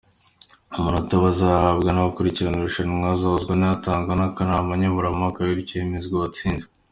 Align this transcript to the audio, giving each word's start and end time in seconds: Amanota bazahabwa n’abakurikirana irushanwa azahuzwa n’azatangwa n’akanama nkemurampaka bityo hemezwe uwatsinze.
Amanota 0.75 1.13
bazahabwa 1.25 1.89
n’abakurikirana 1.91 2.57
irushanwa 2.59 3.07
azahuzwa 3.15 3.53
n’azatangwa 3.55 4.13
n’akanama 4.15 4.71
nkemurampaka 4.79 5.39
bityo 5.57 5.75
hemezwe 5.79 6.13
uwatsinze. 6.17 6.65